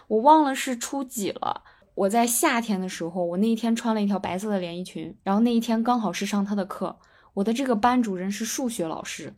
[0.07, 1.61] 我忘了是初几了。
[1.93, 6.97] 我在夏天的时候，我那一天穿了一条白色的连衣裙，然后那一天刚好是上他的课。
[7.35, 9.35] 我的这个班主任是数学老师，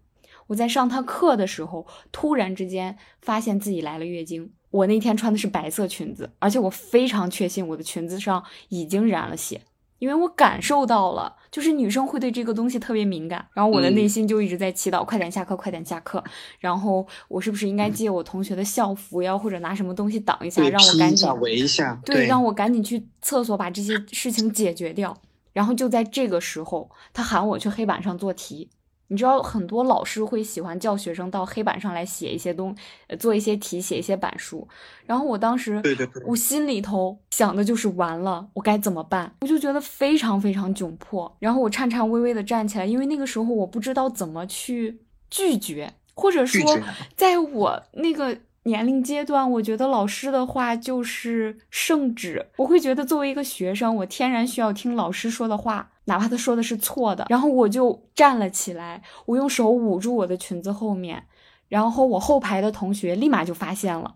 [0.47, 4.53] 我在上他课的时候，突然之间发现自己来了月经。
[4.71, 9.61] 我那天穿的是白色裙子，而且我非常确信我的裙子上已经染了血，
[9.99, 13.45] 因为我感受到了，就是女生会对这个东西特别敏感。
[13.53, 16.23] 然后我的内心就一直在祈祷，快点下课，快点下课。
[16.59, 25.17] 然后我是不是应该借我同学的校服呀，或者拿什么东西挡一下，让我赶紧披一下围一下，对，让我赶紧去厕所把这些事情解决掉。
[25.53, 28.69] 然后就在这个时候，他喊我去黑板上做题。
[29.09, 32.75] 你知道，很多老师会喜欢叫学生到黑板上来写一些东，
[33.07, 34.67] 呃做一些题，写一些板书。
[35.05, 39.33] 然后我当时，对对对我心里头想的就是完了，我该怎么办？
[39.41, 41.33] 我就觉得非常非常窘迫。
[41.39, 46.77] 然后我颤颤巍巍的站起来，因为那个时候我不知道怎么去拒绝，或者说，
[47.15, 52.45] 在我那个年龄阶段，我觉得老师的话就是圣旨。
[52.57, 57.25] 我会觉得作为一个学生，我天然需要听老师说的话，哪怕他说的是错的。
[57.29, 61.27] 然后我就站了起来，我用手捂住我的裙子后面，
[61.69, 64.15] 然后我后排的同学立马就发现了，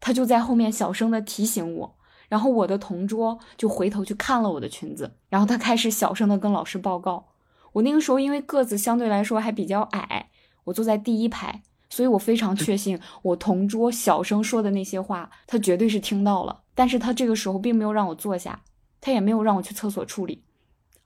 [0.00, 1.96] 他就在后面小声的提醒我。
[2.28, 7.28] 然后我的同桌就回头去看了我的裙子，然后他开始小声的跟老师报告。
[7.72, 10.30] 我那个时候因为个子相对来说还比较矮，
[10.64, 16.62] 我坐在第一排，所以我非常确信我同桌小声说的那些话，他绝对是听到了。
[16.74, 18.60] 但是他这个时候并没有让我坐下，
[19.00, 20.42] 他也没有让我去厕所处理，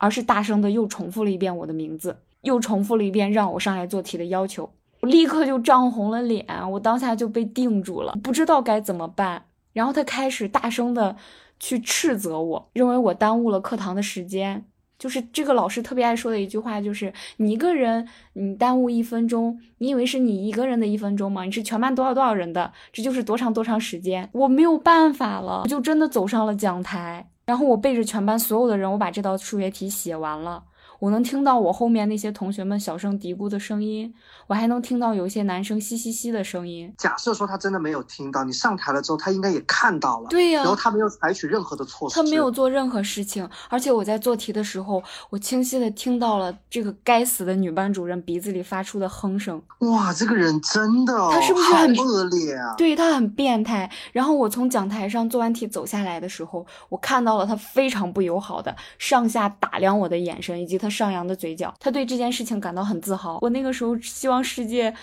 [0.00, 4.68] 而是大声的又重复了一遍我的名字，又重复了一遍让我上来做题的要求。
[5.00, 9.44] 我立刻就涨红了脸，我当下就被定住了，不知道该怎么办。
[9.74, 11.14] 然后他开始大声的
[11.58, 14.64] 去斥责我，认为我耽误了课堂的时间。
[14.98, 21.44] 就是这个老师特别爱说的一句话，就是你一个人，你耽误一分钟，你以为是你一个人的一分钟吗？
[21.44, 24.28] 你是全班多少多少人的，这就是多长多长时间。
[24.32, 30.62] 我没有办法了，我就真的走上了讲台，然后我背着全班所有的人，我把这道数学题写完了。
[31.00, 34.14] 我能听到我后面那些同学们小声嘀咕的声音，
[34.46, 36.92] 我还能听到有一些男生嘻嘻嘻的声音。
[36.98, 40.28] 假设说他真的没有听到，你上台了之后，他应该也看到了。
[40.28, 42.14] 对呀、然后他没有采取任何的措施。
[42.14, 49.62] 他没有做任何事情，而且我在做题的时候，我清晰的听到了这个该死的女班主任鼻子里发出的哼声。
[49.78, 52.74] 哇，这个人真的、哦，他是不是很恶劣啊？
[52.76, 53.90] 对他很变态。
[54.12, 61.72] 然后我从讲台上做完题走下来的时候，我看到了他非常不友好的上下打量我的眼神，以及他上扬的嘴角。
[61.78, 63.38] 他对这件事情感到很自豪。
[63.40, 64.94] 我那个时候希望世界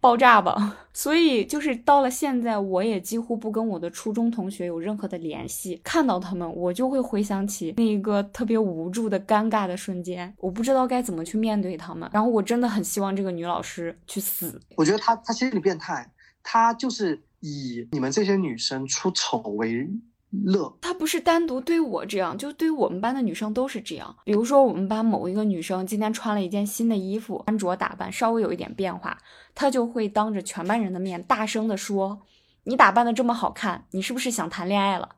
[0.00, 0.76] 爆炸吧。
[0.92, 5.80] 所以就是到了现在，我也几乎不跟我的初中同学有任何的联系。
[5.84, 12.08] 看到他们，我就会回想起那一个特别无助的、尴尬的瞬间，我不知道该怎么去面对他们。
[12.12, 14.60] 然后我真的很希望这个女老师去死。
[14.76, 16.10] 我觉得他他心理变态，
[16.42, 19.86] 他就是以你们这些女生出丑为
[20.30, 20.76] 乐。
[20.80, 24.16] 他不是单独对我这样，就对我们班的女生都是这样。
[24.24, 29.18] 比如说，我们班某一个女生今天穿了一件新的衣服，穿着打扮稍微有一点变化，
[29.54, 32.22] 她就会当着全班人的面大声的说
[32.64, 35.16] ：“你打扮的这么好看，你是不是想谈恋爱了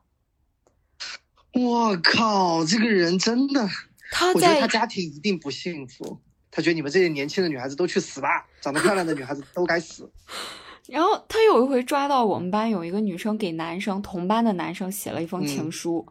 [1.53, 3.67] 我靠，这个人真的，？”
[4.11, 6.19] 他我觉得他家庭一定不幸福。
[6.51, 10.11] 他觉得你们这些年轻的女孩子都去死吧，长得漂亮的女孩子都该死。
[10.91, 16.05] 然后他有一回抓到我们班有一个女生给男生同班的男生写了一封情嗯书，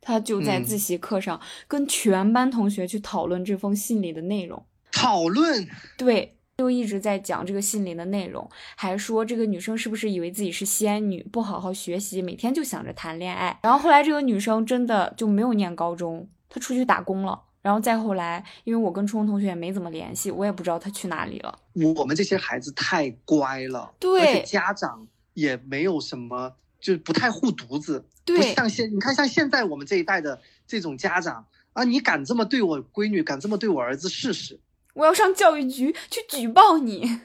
[0.00, 4.64] 他就在嗯自习课上跟全班同学去讨论这封信里的内容。
[4.92, 5.66] 讨论，
[5.96, 13.58] 对，就一直在讲这个信里的内容，还说这个女生是不是以为自己是仙女，不好好学习，每天就想着谈恋爱。
[13.62, 17.40] 然后后来这个女生真的就没有念高中，她出去打工了。
[17.64, 21.58] 然后再后来，因为我跟初中同学也没怎么联系，我也不知道他去哪里了。
[21.96, 34.60] 我们这些孩子太乖了，对而且家长也没有什么，就不太护犊子，不对像现你看像现在我们这一代的这种家长啊，你敢这么对我闺女，敢这么对我儿子试试？
[34.92, 37.18] 我要上教育局去举报你。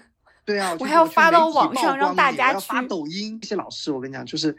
[0.45, 3.37] 对啊，我还要发到网上让大家去发抖音。
[3.41, 4.57] 这些老师，我跟你讲，就是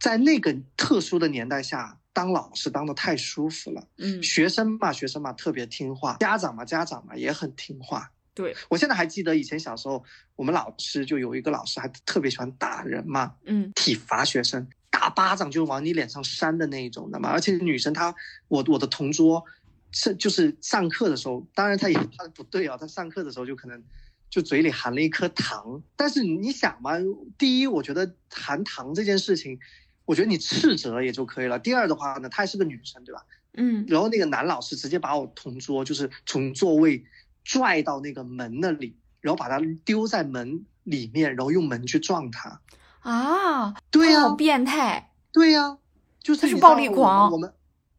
[0.00, 3.86] 在那个特殊的年代下，当老师当的太舒服了。
[3.98, 8.10] 嗯，学生嘛，学生嘛，特别听话；家长嘛，家长嘛，也很听话。
[8.32, 10.02] 对，我现在还记得以前小时候，
[10.34, 17.28] 我们老师就有一个老师还特别喜欢打人嘛，嗯体罚学生，打巴掌就往你脸上扇的那一种的嘛。
[17.28, 18.14] 而且女生她，
[18.48, 19.44] 我我的同桌
[19.92, 23.80] 是就是上课的时候，当然她也她不对啊，她上课的时候就可能
[24.28, 25.80] 就嘴里含了一颗糖。
[25.94, 26.94] 但是你想嘛，
[27.38, 29.60] 第一，我觉得含糖这件事情，
[30.04, 31.58] 我觉得你斥责也就可以了。
[31.58, 33.24] 第二的话呢，她还是个女生，对吧？
[33.56, 37.04] 嗯然后那个男老师直接把我同桌就是从座位
[37.44, 42.60] 拽到那个门那里，然后把他丢在门里面，然后用门去撞他。
[43.00, 45.12] 啊，对呀、变态。
[45.30, 45.78] 对呀、
[46.20, 47.52] 就是暴力狂我们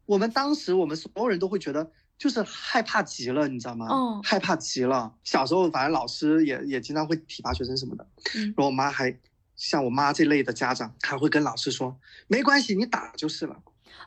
[0.04, 3.88] 我们当时我们所有人都会觉得就是害怕极了，你知道吗？
[3.90, 5.14] 嗯害怕极了。
[5.24, 9.10] 小时候反正老师也也经常会体罚学生什么的，嗯然后我妈还
[9.56, 11.98] 像我妈这类的家长还会跟老师说，
[12.28, 13.56] 没关系，你打就是了，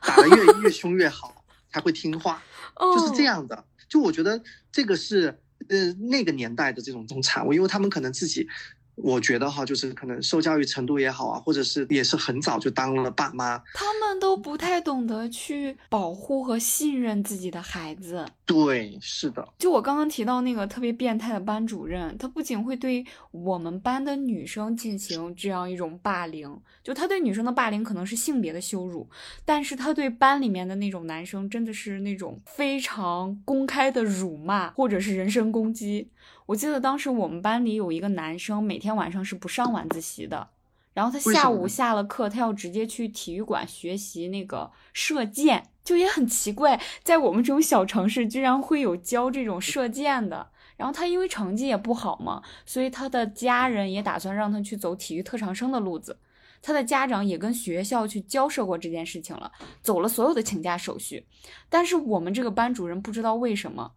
[0.02, 2.42] 打得越 越凶越好，才会听话。
[2.78, 3.26] 就是这哦。
[3.26, 3.64] 样的。
[3.88, 4.40] 就我觉得
[4.70, 8.46] 这个是呃那个年代的这种这种产物，因为他们可能自己，
[8.94, 13.58] 我觉得哈，就是可能受教育程度也好啊，或者是也是很早就当了爸妈。
[13.74, 18.24] 他们都不太懂得去保护和信任自己的孩子。
[18.50, 29.08] 对，是的，就我刚刚提到那个特别变态的班主任，他不仅会对我们班的女生进行这样一种霸凌，就他对女生的霸凌可能是性别的羞辱，
[29.44, 36.10] 但是他对班里面的那种男生真的是那种非常公开的辱骂或者是人身攻击。
[36.46, 40.48] 我记得当时我们班里有一个男生，每天晚上是不上晚自习的。
[40.92, 50.50] 然后他下午下了课，他要直接去体育馆学习那个射箭，就也很奇怪，在我们这种小城市居然会有教这种射箭的。
[50.76, 56.18] 然后他因为成绩也不好嘛，所以他的家人也打算让他去走体育特长生的路子。
[56.62, 61.26] 他的家长也跟学校去交涉过这件事情了，走了所有的请假手续。
[61.68, 63.92] 但是我们这个班主任不知道为什么，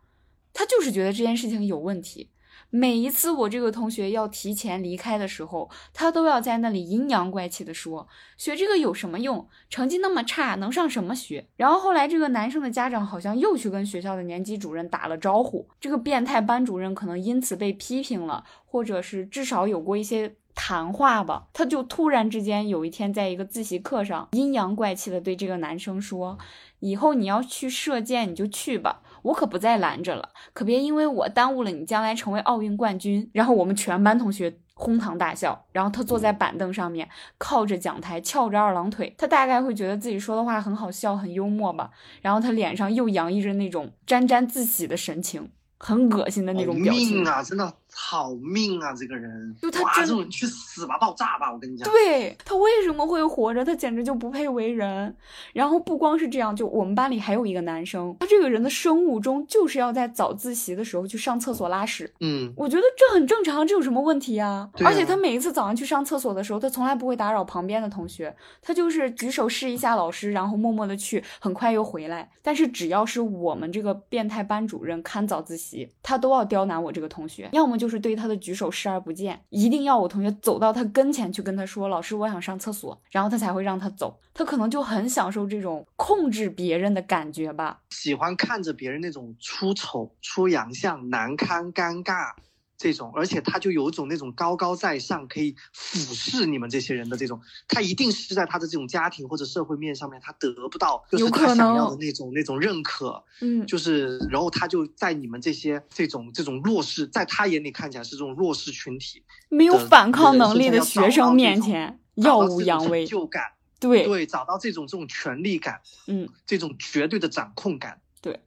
[0.54, 2.30] 他就是觉得这件事情有问题。
[2.76, 9.48] 每一次我这个同学要提前离开的时候，他都要在那里阴阳怪气的说：“学这个有什么用？
[9.70, 21.50] 成绩那么差，能上什么学？”然后后来这个男生的家长好像又去跟学校的年级主任打了招呼，这个变态班主任可能因此被批评了，或者是至少有过一些谈话吧。
[21.54, 26.40] 他就突然之间有一天在一个自习课上阴阳怪气的对这个男生说
[26.82, 33.28] ：“以后你要去射箭你就去吧。”我可不再拦着了，可别因为我耽误了你将来成为奥运冠军。
[33.34, 35.66] 然后我们全班同学哄堂大笑。
[35.72, 39.16] 然后他坐在板凳上面，靠着讲台，翘着二郎腿。
[39.18, 41.90] 他大概会觉得自己说的话很好笑，很幽默吧。
[42.22, 45.52] 然后他脸上又洋溢着那种沾沾自喜的神情。
[45.80, 47.44] 很恶心的那种表情啊！
[47.44, 48.94] 真的好命啊！
[48.94, 51.52] 这个人，就他这种人去死吧，爆炸吧！
[51.52, 53.66] 我跟你讲，对他为什么会活着？
[53.66, 55.16] 他简直就不配为人。
[55.52, 62.12] 然后不光是这样，就我们班里还有一个男生，他这个人的生物钟就是要在早自习的时候去上厕所拉屎。
[62.20, 64.70] 嗯，我觉得这很正常，这有什么问题啊？
[64.84, 72.30] 而且他每一次早上去上厕所的时候，他从来不会打扰旁边的同学，他就是举手示意一下老师，然后默默的去，很快又回来。
[72.42, 76.44] 但是只要是我们这个变态班主任看早自习，他都要。
[76.44, 84.18] 刁难我这个同学，要么就就是对他的举手视而不见，一定要我同学走到他跟前去跟他说：“老师，我想上厕所。”然后他才会让他走。
[84.34, 92.32] 他可能就很享受这种控制别人的感觉吧，喜欢看着别人那种出丑、出洋相、难堪、尴尬。
[92.78, 113.44] 这种，而且他就有一种那种高高在上，可以俯视你们这些人的这种，他一定是在他的这种家庭或者社会面上面，他得不到就是他想要的那种那种认可，嗯，就是然后他就在你们这些这种这种弱势，在他眼里看起来是这种弱势群体，没有反抗能力的学生面前耀武扬威，就感，
[113.80, 118.42] 对对，找到这种这种权力感，嗯，这种绝对的掌控感，对。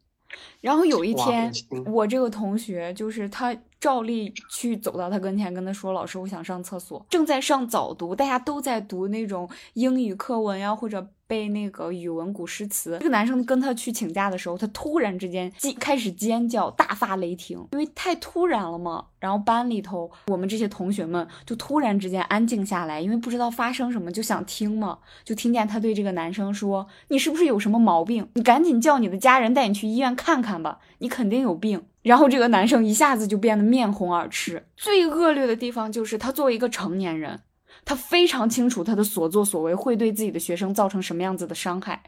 [0.60, 1.52] 然后有一天，
[1.86, 3.56] 我这个同学就是他。
[3.80, 12.96] 照例去走到他跟前，跟他说：“老师，我想上厕所。”正在上早读，大家都在读那种英语课文呀，或者背那个语文古诗词。
[13.00, 19.06] 这个男生跟他去请假的时候，他突然之间尖开始尖叫，大发雷霆，因为太突然了嘛。
[19.18, 24.98] 然后班里头我们这些同学们就突然之间安静下来，因为不知道发生什么，就想听嘛。
[25.24, 28.28] 就听见他对这个男生说：“你是不是有什么毛病？
[28.34, 34.62] 你赶紧叫你的家人带你去医院看看吧，你肯定有病。”然后这个男生一下子就变得面红耳赤。
[34.76, 37.40] 最恶劣的地方就是他作为一个成年人，
[37.84, 42.00] 他非常清楚他的所作所为会对自己的学生造成什么样子的伤害。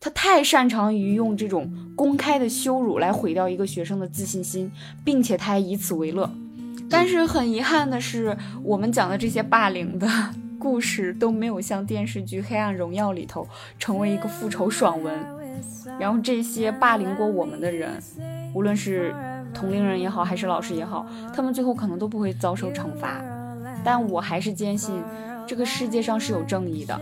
[0.00, 4.72] 他太擅长于用这种公开的羞辱来毁掉一个学生的自信心，
[5.04, 6.30] 并且他还以此为乐。
[6.88, 8.34] 但是很遗憾的是，
[8.64, 10.08] 我们讲的这些霸凌的
[10.58, 13.46] 故事都没有像电视剧《黑暗荣耀》里头
[13.78, 15.14] 成为一个复仇爽文。
[16.00, 18.02] 然后这些霸凌过我们的人，
[18.54, 19.14] 无论是
[19.54, 23.22] 同龄人也好，还是老师也好，他们最后可能都不会遭受惩罚，
[23.84, 24.94] 但我还是坚信，
[25.46, 26.98] 这个世界上是有正义的，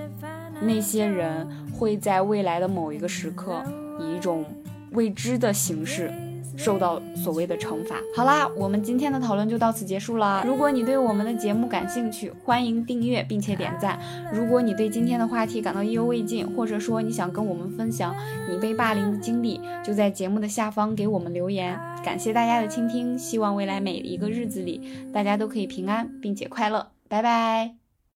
[0.61, 3.63] 那些人会在未来的某一个时刻，
[3.99, 4.45] 以一种
[4.93, 6.13] 未知的形式。
[6.63, 7.97] 受到所谓的惩罚。
[8.15, 10.45] 好啦，我们今天的讨论就到此结束了。
[10.47, 13.99] 如果你对我们的节目感兴趣，欢迎订阅并且点赞。
[14.31, 18.15] 如果你对今天的话题感到意犹未尽，或者说你想跟我们分享
[18.51, 21.79] 你被霸凌的经历，就在节目的下方给我们留言。
[22.05, 24.83] 感谢大家的倾听，希望未来每一个日子里
[25.13, 26.89] 大家都可以平安并且快乐。
[27.09, 27.80] 拜拜。